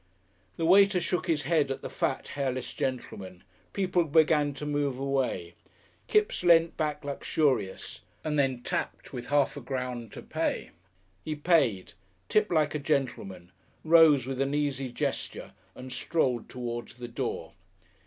The 0.57 0.65
waiter 0.65 0.99
shook 0.99 1.27
his 1.27 1.43
head 1.43 1.69
at 1.69 1.83
the 1.83 1.87
fat, 1.91 2.29
hairless 2.29 2.73
gentleman. 2.73 3.43
People 3.71 4.03
began 4.05 4.55
to 4.55 4.65
move 4.65 4.97
away. 4.97 5.53
Kipps 6.07 6.41
leant 6.43 6.75
back 6.75 7.05
luxurious, 7.05 8.01
and 8.23 8.39
then 8.39 8.63
tipped 8.63 9.13
with 9.13 9.27
a 9.27 9.29
half 9.29 9.63
crown 9.63 10.09
to 10.09 10.23
pay. 10.23 10.71
He 11.23 11.35
paid, 11.35 11.93
tipped 12.29 12.51
like 12.51 12.73
a 12.73 12.79
gentleman, 12.79 13.51
rose 13.83 14.25
with 14.25 14.41
an 14.41 14.55
easy 14.55 14.91
gesture, 14.91 15.51
and 15.75 15.93
strolled 15.93 16.49
towards 16.49 16.95
the 16.95 17.07
door. 17.07 17.53